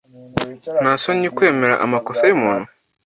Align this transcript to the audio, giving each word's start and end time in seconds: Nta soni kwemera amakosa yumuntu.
Nta 0.81 0.93
soni 1.01 1.27
kwemera 1.35 1.75
amakosa 1.85 2.21
yumuntu. 2.29 2.69